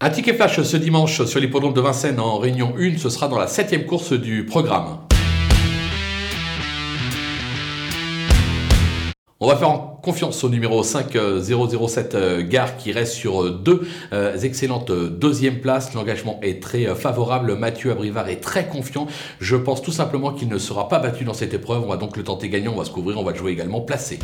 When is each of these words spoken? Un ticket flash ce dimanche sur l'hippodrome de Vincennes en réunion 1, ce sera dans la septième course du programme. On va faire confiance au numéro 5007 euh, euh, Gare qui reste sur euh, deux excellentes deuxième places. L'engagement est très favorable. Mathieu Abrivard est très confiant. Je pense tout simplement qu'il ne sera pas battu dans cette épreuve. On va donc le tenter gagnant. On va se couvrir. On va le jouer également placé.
Un 0.00 0.10
ticket 0.10 0.34
flash 0.34 0.62
ce 0.62 0.76
dimanche 0.76 1.24
sur 1.24 1.40
l'hippodrome 1.40 1.74
de 1.74 1.80
Vincennes 1.80 2.20
en 2.20 2.38
réunion 2.38 2.72
1, 2.78 2.98
ce 2.98 3.08
sera 3.08 3.26
dans 3.26 3.36
la 3.36 3.48
septième 3.48 3.84
course 3.84 4.12
du 4.12 4.46
programme. 4.46 4.98
On 9.40 9.48
va 9.48 9.56
faire 9.56 9.76
confiance 10.00 10.44
au 10.44 10.50
numéro 10.50 10.84
5007 10.84 12.14
euh, 12.14 12.18
euh, 12.18 12.42
Gare 12.46 12.76
qui 12.76 12.92
reste 12.92 13.14
sur 13.14 13.42
euh, 13.42 13.50
deux 13.50 13.88
excellentes 14.40 14.92
deuxième 14.92 15.60
places. 15.60 15.92
L'engagement 15.94 16.38
est 16.42 16.62
très 16.62 16.94
favorable. 16.94 17.56
Mathieu 17.56 17.90
Abrivard 17.90 18.28
est 18.28 18.40
très 18.40 18.68
confiant. 18.68 19.08
Je 19.40 19.56
pense 19.56 19.82
tout 19.82 19.90
simplement 19.90 20.32
qu'il 20.32 20.48
ne 20.48 20.58
sera 20.58 20.88
pas 20.88 21.00
battu 21.00 21.24
dans 21.24 21.34
cette 21.34 21.54
épreuve. 21.54 21.82
On 21.82 21.88
va 21.88 21.96
donc 21.96 22.16
le 22.16 22.22
tenter 22.22 22.48
gagnant. 22.48 22.72
On 22.72 22.78
va 22.78 22.84
se 22.84 22.92
couvrir. 22.92 23.18
On 23.18 23.24
va 23.24 23.32
le 23.32 23.38
jouer 23.38 23.50
également 23.50 23.80
placé. 23.80 24.20